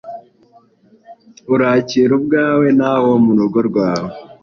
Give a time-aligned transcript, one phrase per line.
[1.53, 4.09] urakira ubwawe n’abo mu rugo rwawe.